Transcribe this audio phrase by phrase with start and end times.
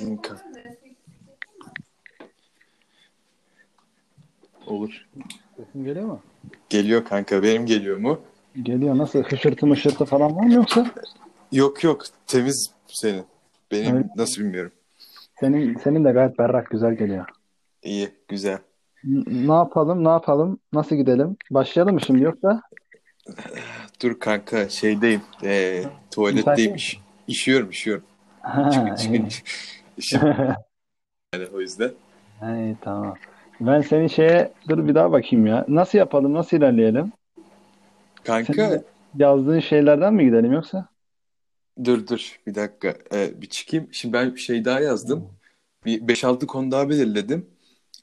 [0.00, 0.36] Linka.
[4.66, 5.06] Olur.
[5.56, 6.20] Sesim geliyor mu?
[6.68, 7.42] Geliyor kanka.
[7.42, 8.20] Benim geliyor mu?
[8.62, 8.98] Geliyor.
[8.98, 9.22] Nasıl?
[9.22, 10.86] Hışırtı mışırtı falan var mı yoksa?
[11.52, 12.02] Yok yok.
[12.26, 13.24] Temiz senin.
[13.72, 14.06] Benim Evet.
[14.16, 14.72] nasıl bilmiyorum.
[15.40, 17.26] Senin senin de gayet berrak güzel geliyor.
[17.82, 18.08] İyi.
[18.28, 18.58] Güzel.
[19.04, 20.04] N- ne yapalım?
[20.04, 20.58] Ne yapalım?
[20.72, 21.36] Nasıl gidelim?
[21.50, 22.62] Başlayalım mı şimdi yoksa?
[24.02, 25.22] Dur kanka şeydeyim.
[25.44, 26.74] Ee, tuvaletteyim.
[26.74, 28.04] İş, işiyorum işiyorum.
[28.48, 29.28] Ha, çıkın.
[29.96, 30.20] İşim
[31.34, 31.90] yani o yüzden.
[32.42, 33.14] İyi, tamam.
[33.60, 35.64] Ben senin şeye dur bir daha bakayım ya.
[35.68, 36.34] Nasıl yapalım?
[36.34, 37.12] Nasıl ilerleyelim?
[38.24, 38.84] Kanka Senin de
[39.16, 40.88] yazdığın şeylerden mi gidelim yoksa?
[41.84, 42.94] dur dur bir dakika.
[43.12, 43.88] Ee, bir çıkayım.
[43.92, 45.28] Şimdi ben bir şey daha yazdım.
[45.84, 47.46] Bir 5-6 konu daha belirledim.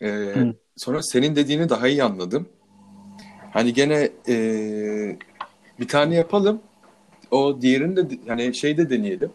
[0.01, 0.53] Ee, Hı.
[0.77, 2.49] sonra senin dediğini daha iyi anladım.
[3.51, 5.17] Hani gene ee,
[5.79, 6.61] bir tane yapalım.
[7.31, 9.31] O diğerini de hani şeyde deneyelim.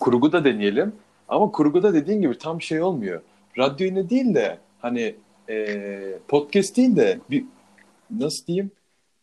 [0.00, 0.92] Kurgu da deneyelim.
[1.28, 3.20] Ama kurguda dediğin gibi tam şey olmuyor.
[3.58, 5.14] Radyo yine değil de hani
[5.48, 7.44] ee, podcast değil de bir
[8.10, 8.70] nasıl diyeyim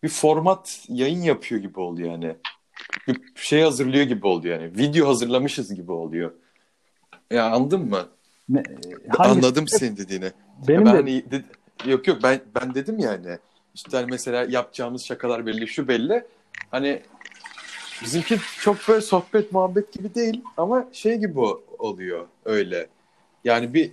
[0.03, 2.35] bir format yayın yapıyor gibi oluyor yani.
[3.07, 4.77] Bir şey hazırlıyor gibi oluyor yani.
[4.77, 6.31] Video hazırlamışız gibi oluyor.
[7.31, 8.07] Ya anladın mı?
[8.49, 8.63] Ne,
[9.09, 10.31] hangi- Anladım senin dediğini.
[10.67, 11.23] Benim ben de hani
[11.85, 13.37] yok yok ben ben dedim yani.
[13.75, 16.25] İşte hani mesela yapacağımız şakalar belli, şu belli.
[16.71, 17.01] Hani
[18.03, 21.39] bizimki çok böyle sohbet muhabbet gibi değil ama şey gibi
[21.79, 22.87] oluyor öyle.
[23.43, 23.91] Yani bir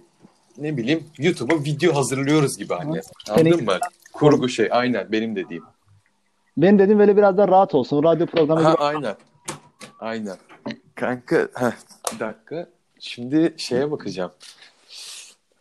[0.58, 3.00] ne bileyim YouTube'a video hazırlıyoruz gibi hani.
[3.30, 3.78] Anladın mı?
[4.12, 5.64] Kurgu şey aynen benim dediğim.
[6.56, 8.02] benim dediğim böyle biraz da rahat olsun.
[8.04, 8.82] Radyo programı Ha gibi.
[8.82, 9.16] aynen.
[10.00, 10.36] Aynen.
[10.94, 11.72] Kanka heh,
[12.14, 12.66] bir dakika.
[13.00, 14.30] Şimdi şeye bakacağım.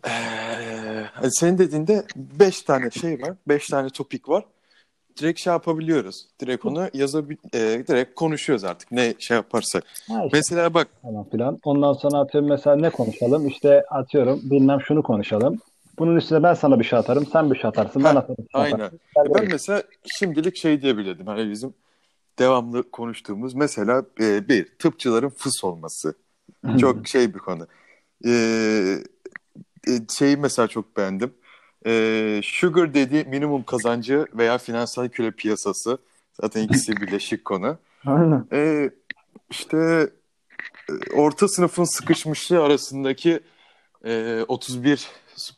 [0.07, 0.09] Ee,
[1.13, 3.33] hani senin dediğinde 5 tane şey var.
[3.47, 4.45] 5 tane topik var.
[5.19, 6.25] Direkt şey yapabiliyoruz.
[6.41, 8.91] Direkt onu yazabil e, direkt konuşuyoruz artık.
[8.91, 9.83] Ne şey yaparsak.
[10.07, 11.59] Ha, işte Mesela bak falan filan.
[11.63, 13.47] Ondan sonra atıyorum mesela ne konuşalım?
[13.47, 15.59] İşte atıyorum bilmem şunu konuşalım.
[15.99, 18.45] Bunun üstüne ben sana bir şey atarım, sen bir şey atarsın, ben Ha, atarım.
[18.51, 18.75] sen aynen.
[18.75, 18.99] atarsın.
[19.35, 21.27] ben mesela şimdilik şey diyebilirdim.
[21.27, 21.73] Hani bizim
[22.39, 26.13] devamlı konuştuğumuz mesela e, bir tıpçıların fıs olması.
[26.79, 27.67] Çok şey bir konu.
[28.25, 28.97] Ee,
[29.87, 31.33] e, şeyi mesela çok beğendim.
[31.85, 35.97] Ee, Sugar dediği minimum kazancı veya finansal küre piyasası.
[36.41, 37.77] Zaten ikisi birleşik konu.
[38.05, 38.47] Aynen.
[38.51, 38.89] Ee,
[39.49, 40.09] işte
[40.89, 43.39] e, orta sınıfın sıkışmışlığı arasındaki
[44.05, 45.07] e, 31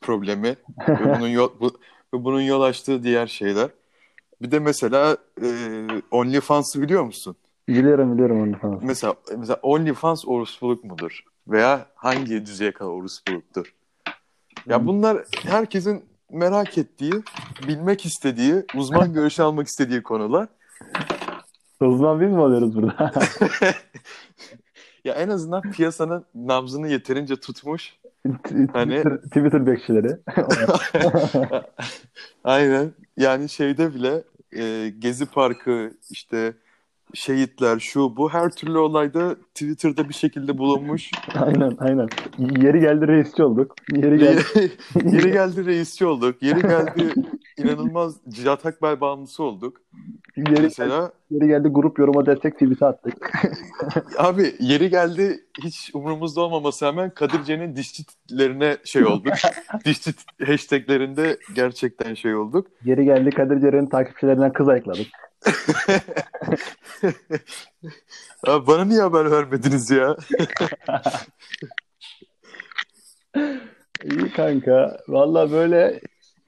[0.01, 0.55] problemi
[0.89, 1.67] ve bunun yol, bu,
[2.13, 3.69] ve bunun yol açtığı diğer şeyler.
[4.41, 5.47] Bir de mesela e,
[6.11, 7.35] OnlyFans'ı biliyor musun?
[7.67, 8.79] Biliyorum biliyorum falan.
[8.83, 11.23] Mesela mesela OnlyFans orospuluk mudur?
[11.47, 13.73] Veya hangi düzeye kadar orospuluktur?
[14.65, 14.87] Ya Hmm.
[14.87, 17.13] bunlar herkesin merak ettiği,
[17.67, 20.47] bilmek istediği, uzman görüşü almak istediği konular.
[21.81, 23.11] Uzman biz mi oluyoruz burada?
[25.05, 27.93] Ya en azından piyasanın nabzını yeterince tutmuş.
[28.73, 30.17] Hani- Twitter, Twitter bekçileri.
[32.43, 32.91] Aynen.
[33.17, 36.53] Yani şeyde bile e, Gezi Parkı işte
[37.13, 41.11] şehitler şu bu her türlü olayda Twitter'da bir şekilde bulunmuş.
[41.35, 42.07] aynen aynen.
[42.37, 43.75] Yeri geldi reisçi olduk.
[43.95, 44.41] Yeri geldi.
[45.05, 46.43] Yeri, geldi reisçi olduk.
[46.43, 47.13] Yeri geldi
[47.57, 49.81] inanılmaz Cihat Akbel bağımlısı olduk.
[50.37, 53.31] Yeri, geldi, Mesela yeri geldi grup yoruma destek tweet'i attık.
[54.17, 59.33] abi yeri geldi hiç umurumuzda olmaması hemen Kadirce'nin dişçilerine şey olduk.
[59.85, 60.11] Dişçi
[60.45, 62.67] hashtaglerinde gerçekten şey olduk.
[62.85, 65.07] Yeri geldi Kadir Ceren'in takipçilerinden kız ayıkladık.
[68.47, 70.17] Abi bana niye haber vermediniz ya?
[74.03, 74.97] İyi kanka.
[75.07, 75.99] Valla böyle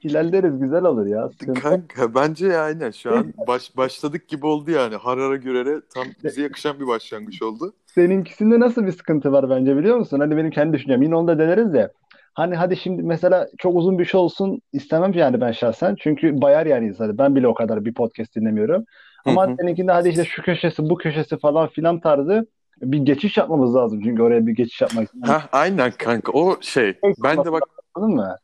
[0.02, 1.28] ilerleriz güzel olur ya.
[1.28, 1.60] Sıkıntı.
[1.60, 4.96] Kanka bence yani şu an baş, başladık gibi oldu yani.
[4.96, 7.74] Harara gürere tam bize yakışan bir başlangıç oldu.
[7.86, 10.20] Seninkisinde nasıl bir sıkıntı var bence biliyor musun?
[10.20, 11.02] Hani benim kendi düşüncem.
[11.02, 11.92] Yine onu da deneriz de.
[12.34, 15.96] Hani hadi şimdi mesela çok uzun bir şey olsun istemem yani ben şahsen.
[16.00, 17.18] Çünkü bayar yani insanı.
[17.18, 18.84] Ben bile o kadar bir podcast dinlemiyorum.
[19.24, 22.46] Ama seninkinde hadi işte şu köşesi bu köşesi falan filan tarzı
[22.82, 24.00] bir geçiş yapmamız lazım.
[24.04, 25.08] Çünkü oraya bir geçiş yapmak.
[25.22, 26.98] Ha aynen kanka o şey.
[27.24, 27.62] Ben de bak
[27.94, 28.36] Anladın mı?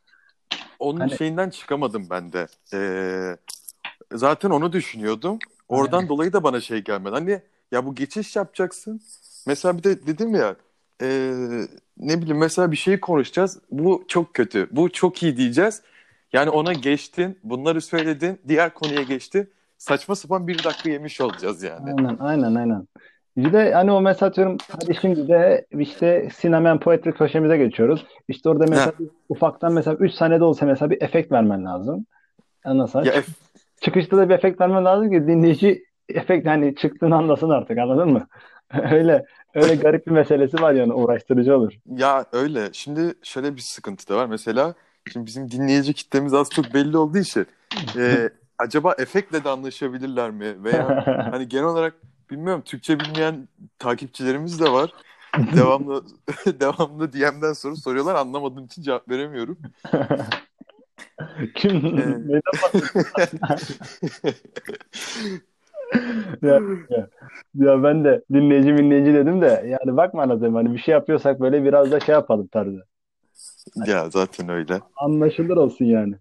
[0.78, 2.46] onun Hani- şeyinden çıkamadım ben de.
[2.74, 3.36] Ee,
[4.12, 5.38] zaten onu düşünüyordum.
[5.68, 7.14] Oradan dolayı da bana şey gelmedi.
[7.14, 7.40] Hani
[7.72, 9.00] ya bu geçiş yapacaksın.
[9.46, 10.56] Mesela bir de dedim ya
[11.02, 11.32] ee,
[11.98, 13.60] ne bileyim mesela bir şey konuşacağız.
[13.70, 14.68] Bu çok kötü.
[14.70, 15.82] Bu çok iyi diyeceğiz.
[16.32, 17.38] Yani ona geçtin.
[17.44, 18.40] Bunları söyledin.
[18.48, 19.50] Diğer konuya geçtin.
[19.78, 21.94] Saçma sapan bir dakika yemiş olacağız yani.
[21.98, 22.86] Aynen aynen aynen.
[23.36, 28.06] Bir de hani o mesela atıyorum hadi şimdi de işte sinema poetry köşemize geçiyoruz.
[28.28, 32.06] İşte orada mesela bir ufaktan mesela 3 saniyede olsa mesela bir efekt vermen lazım.
[32.64, 33.34] Ondan sonra Ya çık-
[33.80, 38.26] çıkışta da bir efekt vermen lazım ki dinleyici efekt hani çıktığını anlasın artık anladın mı?
[38.92, 39.24] Öyle
[39.62, 41.72] Öyle garip bir meselesi var yani uğraştırıcı olur.
[41.96, 42.68] Ya öyle.
[42.72, 44.26] Şimdi şöyle bir sıkıntı da var.
[44.26, 44.74] Mesela
[45.12, 47.46] şimdi bizim dinleyici kitlemiz az çok belli olduğu için
[47.96, 50.64] e, acaba efektle de anlaşabilirler mi?
[50.64, 51.94] Veya hani genel olarak
[52.30, 54.92] bilmiyorum Türkçe bilmeyen takipçilerimiz de var.
[55.56, 56.04] Devamlı
[56.60, 58.14] devamlı DM'den soru soruyorlar.
[58.14, 59.58] Anlamadığım için cevap veremiyorum.
[61.54, 61.98] Kim?
[61.98, 62.40] Ee?
[66.42, 67.08] Ya, ya,
[67.54, 71.64] ya ben de dinleyici dinleyici dedim de yani bakma anladım hani bir şey yapıyorsak böyle
[71.64, 72.84] biraz da şey yapalım tarzı.
[73.86, 74.80] ya zaten öyle.
[74.96, 76.14] Anlaşılır olsun yani.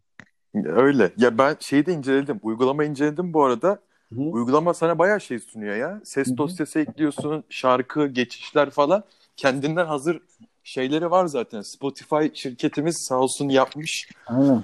[0.65, 1.11] Öyle.
[1.17, 2.39] Ya ben şeyi de inceledim.
[2.43, 3.79] Uygulama inceledim bu arada.
[4.13, 4.21] Hı.
[4.21, 6.01] Uygulama sana bayağı şey sunuyor ya.
[6.03, 6.37] Ses hı.
[6.37, 9.03] dosyası ekliyorsun, şarkı, geçişler falan.
[9.37, 10.19] Kendinden hazır
[10.63, 11.61] şeyleri var zaten.
[11.61, 14.09] Spotify şirketimiz sağ olsun yapmış.
[14.27, 14.63] Aynen.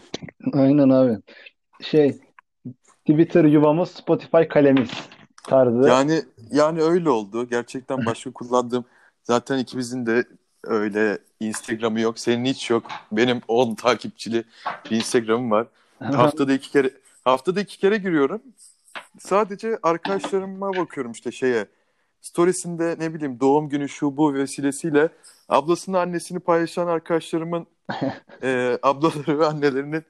[0.54, 1.18] Aynen abi.
[1.82, 2.18] Şey
[3.06, 4.90] Twitter yuvamız Spotify kalemiz
[5.44, 5.90] tarzı.
[5.90, 6.22] Yani
[6.52, 7.50] yani öyle oldu.
[7.50, 8.86] Gerçekten başka kullandığım
[9.24, 10.26] zaten ikimizin de
[10.64, 12.20] öyle Instagram'ı yok.
[12.20, 12.84] Senin hiç yok.
[13.12, 14.44] Benim 10 takipçili
[14.92, 15.68] bir Instagram'ım var.
[16.00, 16.90] Haftada iki kere
[17.24, 18.42] haftada iki kere giriyorum.
[19.20, 21.66] Sadece arkadaşlarıma bakıyorum işte şeye.
[22.22, 25.10] Storiesinde ne bileyim doğum günü şu bu vesilesiyle
[25.50, 27.68] ablasını annesini paylaşan arkadaşlarımın
[28.44, 30.02] e, ablaları ve annelerini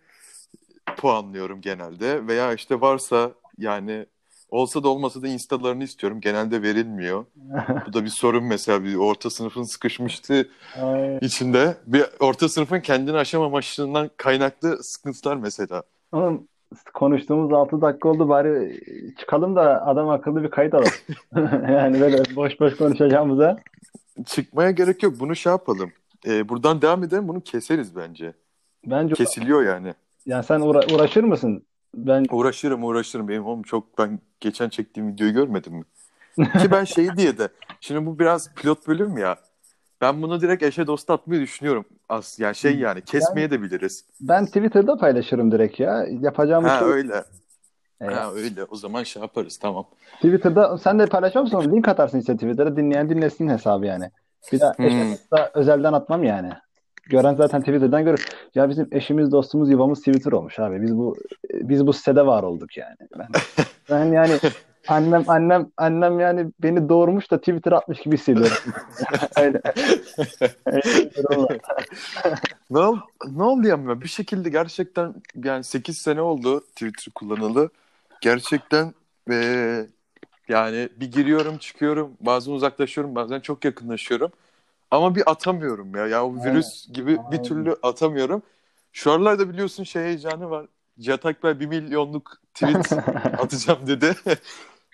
[1.03, 2.27] puanlıyorum genelde.
[2.27, 4.05] Veya işte varsa yani
[4.49, 6.21] olsa da olmasa da instalarını istiyorum.
[6.21, 7.25] Genelde verilmiyor.
[7.87, 10.49] Bu da bir sorun mesela bir orta sınıfın sıkışmıştı
[10.81, 11.17] Ay.
[11.21, 11.77] içinde.
[11.87, 15.83] Bir orta sınıfın kendini aşamamasından kaynaklı sıkıntılar mesela.
[16.11, 16.47] Oğlum
[16.93, 18.79] konuştuğumuz 6 dakika oldu bari
[19.19, 20.91] çıkalım da adam akıllı bir kayıt alalım.
[21.73, 23.57] Yani böyle boş boş konuşacağımıza.
[24.25, 25.13] Çıkmaya gerek yok.
[25.19, 25.91] Bunu şey yapalım.
[26.27, 27.27] Ee, buradan devam edelim.
[27.27, 28.33] Bunu keseriz bence.
[28.85, 29.93] Bence Kesiliyor yani.
[30.25, 31.65] Yani sen uğra- uğraşır mısın?
[31.95, 33.27] Ben Uğraşırım uğraşırım.
[33.27, 35.83] Benim oğlum çok ben geçen çektiğim videoyu görmedin mi?
[36.61, 37.47] Ki ben şey diye de
[37.79, 39.35] şimdi bu biraz pilot bölüm ya.
[40.01, 41.85] Ben bunu direkt eşe dosta atmayı düşünüyorum.
[42.09, 44.05] As yani şey yani kesmeye de biliriz.
[44.21, 46.05] ben Twitter'da paylaşırım direkt ya.
[46.09, 47.23] Yapacağım Ha şey öyle.
[48.01, 48.63] E, Ha öyle.
[48.63, 49.85] O zaman şey yaparız tamam.
[50.15, 51.71] Twitter'da sen de paylaşıyor musun?
[51.75, 54.11] Link atarsın işte Twitter'da dinleyen dinlesin hesabı yani.
[54.51, 54.85] Bir daha Hmm.
[54.85, 56.49] eşe dosta özelden atmam yani.
[57.09, 58.25] Gören zaten Twitter'dan görür.
[58.55, 60.81] Ya bizim eşimiz, dostumuz, yuvamız Twitter olmuş abi.
[60.81, 61.17] Biz bu
[61.53, 62.95] biz bu sitede var olduk yani.
[63.19, 63.27] Ben,
[63.89, 64.39] ben yani
[64.87, 68.57] annem annem annem yani beni doğurmuş da Twitter atmış gibi hissediyorum.
[69.41, 69.61] Öyle.
[72.69, 72.97] Ne, ol,
[73.31, 74.01] ne oldu ya?
[74.01, 77.69] Bir şekilde gerçekten yani 8 sene oldu Twitter kullanalı.
[78.21, 78.93] Gerçekten
[79.29, 79.87] eee,
[80.49, 82.11] yani bir giriyorum çıkıyorum.
[82.21, 84.31] Bazen uzaklaşıyorum bazen çok yakınlaşıyorum.
[84.93, 86.07] Ama bir atamıyorum ya.
[86.07, 88.43] Ya o virüs gibi bir türlü atamıyorum.
[88.91, 90.65] Şu aralarda biliyorsun şey heyecanı var.
[90.99, 92.91] Cihat Akbel 1 milyonluk tweet
[93.39, 94.15] atacağım dedi.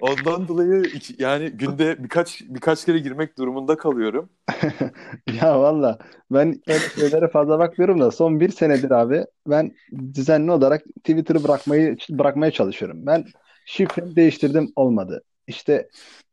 [0.01, 4.29] Ondan dolayı iki- yani günde birkaç birkaç kere girmek durumunda kalıyorum.
[5.41, 5.97] Ya valla
[6.31, 9.71] ben öyle şeylere fazla bakmıyorum da son bir senedir abi ben
[10.13, 13.05] düzenli olarak Twitter'ı bırakmayı bırakmaya çalışıyorum.
[13.05, 13.25] Ben
[13.65, 15.23] şifremi değiştirdim olmadı.
[15.47, 15.89] İşte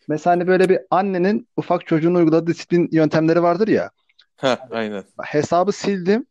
[0.08, 3.90] mesela hani böyle bir annenin ufak çocuğun uyguladığı disiplin yöntemleri vardır ya.
[4.36, 5.04] Ha aynen.
[5.22, 6.26] Hesabı sildim.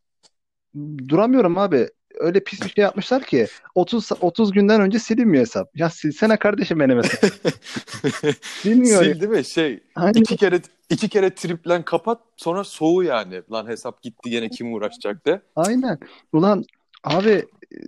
[1.07, 1.89] Duramıyorum abi.
[2.19, 5.69] Öyle pis bir şey yapmışlar ki 30 30 günden önce silinmiyor hesap.
[5.75, 7.31] Ya silsene kardeşim benim hesabı.
[8.41, 9.03] Silmiyor.
[9.03, 9.45] Sil değil mi?
[9.45, 10.19] Şey Aynen.
[10.21, 13.41] iki kere iki kere triplen kapat sonra soğu yani.
[13.51, 15.41] Lan hesap gitti gene kim uğraşacak de.
[15.55, 15.99] Aynen.
[16.33, 16.63] Ulan
[17.03, 17.45] abi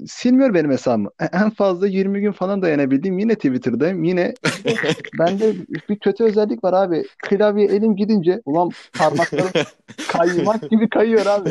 [0.08, 1.10] silmiyor benim hesabımı.
[1.22, 3.20] E- En fazla 20 gün falan dayanabildim.
[3.20, 4.04] Yine Twitter'dayım.
[4.04, 4.34] Yine
[5.20, 5.54] bende
[5.90, 7.04] bir kötü özellik var abi.
[7.24, 9.50] Klavye elim gidince ulan parmaklarım
[10.08, 11.50] kaymak gibi kayıyor abi.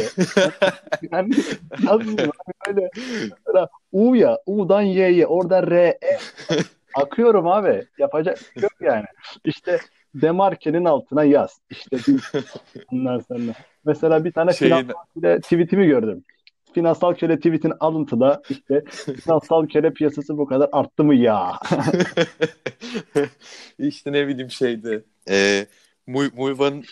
[1.12, 1.34] Yani
[1.86, 2.28] yazmıyor.
[2.68, 2.90] Böyle
[3.46, 4.38] mesela U ya.
[4.46, 5.26] U'dan Y'ye.
[5.26, 5.76] Oradan R.
[5.88, 5.98] E.
[6.94, 7.84] Akıyorum abi.
[7.98, 9.04] Yapacak şey yok yani.
[9.44, 9.78] İşte
[10.14, 11.58] demarkenin altına yaz.
[11.70, 12.32] İşte bir,
[12.92, 13.52] ondan sonra.
[13.84, 14.88] Mesela bir tane Şeyin-
[15.40, 16.24] tweetimi gördüm.
[16.76, 18.84] Finansal köle tweetin alıntıda işte
[19.24, 21.58] finansal köle piyasası bu kadar arttı mı ya?
[23.78, 25.04] işte ne bileyim şeydi.
[25.30, 25.66] E,
[26.06, 26.84] Muy Muyva'nın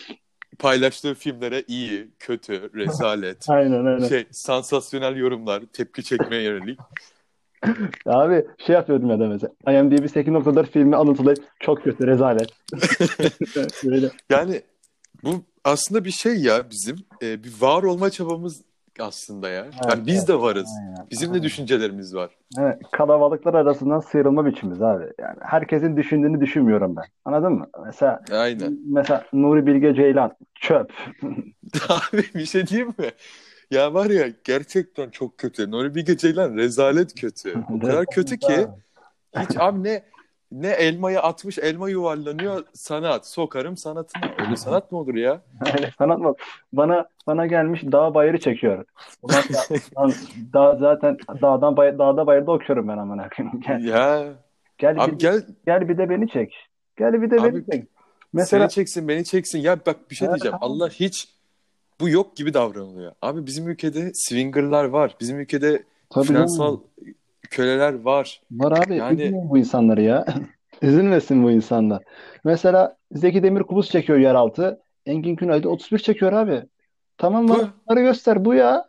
[0.58, 4.08] paylaştığı filmlere iyi, kötü, rezalet, Aynen öyle.
[4.08, 6.78] şey sansasyonel yorumlar, tepki çekmeye yönelik.
[8.06, 9.52] Abi şey yapıyordum ya da mesela.
[9.80, 12.48] IMDb 8.4 filmi alıntılayıp çok kötü rezalet.
[14.30, 14.62] Yani
[15.24, 18.62] bu aslında bir şey ya bizim e, bir var olma çabamız
[19.00, 19.64] aslında ya.
[19.64, 20.68] Evet, Yani biz de varız.
[20.80, 21.06] Aynen.
[21.10, 22.30] Bizim de düşüncelerimiz var.
[22.58, 25.04] Evet, kalabalıklar arasından sıyrılma biçimimiz abi.
[25.20, 27.04] Yani herkesin düşündüğünü düşünmüyorum ben.
[27.24, 27.66] Anladın mı?
[27.86, 28.78] Mesela Aynen.
[28.86, 30.92] mesela Nuri Bilge Ceylan çöp.
[31.88, 33.10] Abi bir şey diyeyim mi?
[33.70, 35.70] Ya var ya gerçekten çok kötü.
[35.70, 37.54] Nuri Bilge Ceylan rezalet kötü.
[37.74, 38.66] O kadar kötü ki
[39.38, 40.02] hiç abi ne
[40.54, 44.23] ne elmayı atmış elma yuvarlanıyor sanat sokarım sanatına.
[44.38, 45.40] Öyle sanat mı olur ya?
[45.75, 46.34] Öyle sanat mı?
[46.73, 48.84] Bana bana gelmiş dağ bayırı çekiyor.
[49.23, 50.12] Ulan da- lan
[50.52, 53.61] dağ zaten dağdan bay, dağda bayırda okuyorum ben amına koyayım.
[53.61, 54.32] Gel, Ya
[54.78, 56.54] gel, abi bir, gel gel bir de beni çek.
[56.99, 57.88] Gel bir de Abi, beni çek.
[58.32, 59.58] Mesela seni çeksin beni çeksin.
[59.58, 60.58] Ya bak bir şey Evet, diyeceğim.
[60.61, 61.28] Allah hiç
[62.00, 63.12] bu yok gibi davranılıyor.
[63.23, 65.16] Abi bizim ülkede swingerlar var.
[65.20, 67.14] Bizim ülkede tabii finansal canım.
[67.54, 68.40] Köleler var.
[68.50, 68.96] Var abi.
[68.96, 70.25] Yani- üzülmeyin bu insanları ya.
[70.82, 72.02] Üzülmesin bu insanlar.
[72.44, 74.80] Mesela Zeki Demirkubuz çekiyor yeraltı.
[75.06, 76.62] Engin Günay da 31 çekiyor abi.
[77.18, 77.52] Tamam Bu.
[77.52, 78.44] bana bunları göster.
[78.44, 78.84] Bu ya.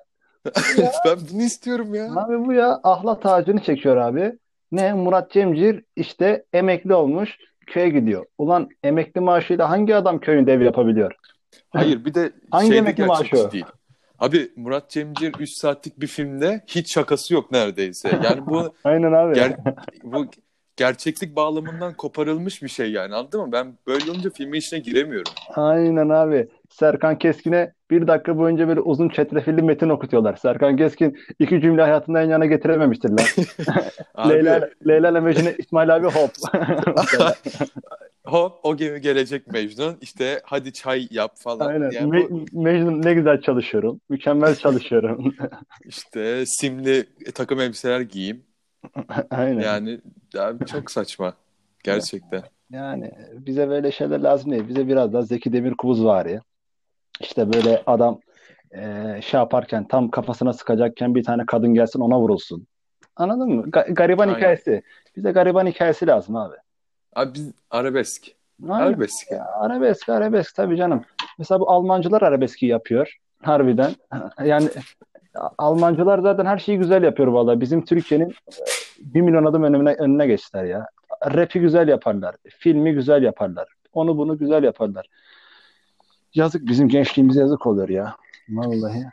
[1.06, 2.12] ben bunu istiyorum ya.
[2.16, 4.34] Abi bu ya ahlat ağacını çekiyor abi.
[4.72, 4.94] Ne?
[4.94, 8.26] Murat Cemcir işte emekli olmuş köye gidiyor.
[8.38, 11.12] Ulan emekli maaşıyla hangi adam köyünde ev yapabiliyor?
[11.70, 13.66] Hayır bir de Hangi emekli maaşı değil.
[14.20, 18.20] Abi Murat Cemcir 3 saatlik bir filmde hiç şakası yok neredeyse.
[18.24, 19.34] Yani bu Aynen abi.
[19.34, 19.56] ger
[20.04, 20.26] bu
[20.78, 23.52] gerçeklik bağlamından koparılmış bir şey yani anladın mı?
[23.52, 25.34] Ben böyle olunca filmin içine giremiyorum.
[25.56, 26.48] Aynen abi.
[26.70, 30.36] Serkan Keskin'e bir dakika boyunca böyle uzun çetrefilli metin okutuyorlar.
[30.36, 33.46] Serkan Keskin iki cümle hayatında yan yana getirememiştir lan.
[34.16, 36.32] Abi, Leyla, Leyla ile Mecnun İsmail abi hop.
[38.26, 41.68] hop o gemi gelecek Mecnun işte hadi çay yap falan.
[41.68, 41.92] Aynen.
[41.92, 44.02] Yani bu Me- Mecnun ne güzel çalışıyorum.
[44.10, 45.36] Mükemmel çalışıyorum.
[45.86, 47.06] işte simli
[47.36, 48.44] takım elbiseler giyeyim.
[49.30, 49.62] Aynen.
[49.62, 50.00] Yani
[50.40, 51.34] abi çok saçma
[51.84, 52.44] gerçekten.
[52.72, 54.68] Yani bize böyle şeyler lazım değil.
[54.68, 56.42] Bize biraz daha Zeki Demirkubuz var ya.
[57.22, 58.20] İşte böyle adam
[58.74, 62.68] eee, şey yaparken tam kafasına sıkacakken bir tane kadın gelsin ona vurulsun.
[63.16, 63.64] Anladın mı?
[63.70, 64.38] Ga- gariban Aynen.
[64.38, 64.82] hikayesi.
[65.16, 66.56] Bize gariban hikayesi lazım abi.
[67.16, 68.32] Abi biz arabesk.
[68.70, 68.86] Aynen.
[68.88, 69.32] Arabesk.
[69.32, 71.04] Ya, arabesk, arabesk tabii canım.
[71.38, 73.18] Mesela bu Almancılar arabeski yapıyor.
[73.42, 73.96] Harbiden.
[74.46, 74.70] Yani
[75.58, 77.62] Almancılar zaten her şeyi güzel yapıyor vallahi.
[77.62, 78.34] Bizim Türkiye'nin e,
[79.00, 80.88] bir milyon adım önüne, önüne geçtiler ya.
[81.26, 82.36] Rap'i güzel yaparlar.
[82.50, 83.68] Filmi güzel yaparlar.
[83.94, 85.08] Onu bunu güzel yaparlar.
[86.34, 88.16] Yazık bizim gençliğimize yazık oluyor ya.
[88.50, 89.06] Vallahi.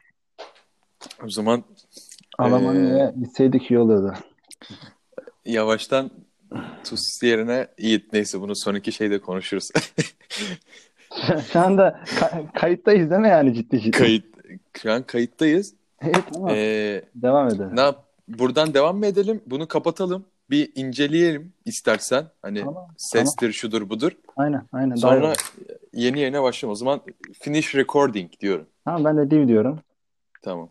[1.25, 1.63] O zaman
[2.39, 4.15] Almanya'ya gitseydik iyi olurdu.
[5.45, 6.11] yavaştan
[6.85, 9.71] Tuz yerine Yiğit neyse bunu sonraki şeyde konuşuruz.
[11.53, 13.99] Şu anda ka- kayıttayız değil mi yani ciddi ciddi?
[13.99, 14.25] Kayıt
[14.83, 15.75] şu an kayıttayız.
[16.01, 16.51] Evet, tamam.
[16.51, 17.71] Ee, Devam edelim.
[17.73, 18.05] ne yap?
[18.29, 19.41] Buradan devam mı edelim?
[19.47, 20.25] Bunu kapatalım.
[20.51, 22.25] Bir inceleyelim istersen.
[22.43, 24.13] Hani Tamam, sestir şudur budur.
[24.37, 24.95] Aynen, aynen.
[24.95, 25.33] Sonra
[25.93, 26.73] yeni yerine başlayalım.
[26.73, 27.01] O zaman
[27.41, 28.67] finish recording diyorum.
[28.85, 29.81] Tamam ben de div diyorum.
[30.43, 30.69] Tamam.